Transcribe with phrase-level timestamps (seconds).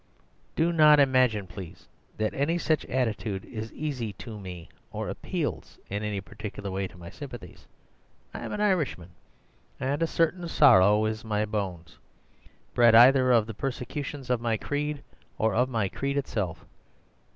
[0.55, 6.01] "Do not imagine, please, that any such attitude is easy to me or appeals in
[6.01, 7.67] any particular way to my sympathies.
[8.33, 9.11] I am an Irishman,
[9.79, 11.99] and a certain sorrow is in my bones,
[12.73, 15.03] bred either of the persecutions of my creed,
[15.37, 16.65] or of my creed itself.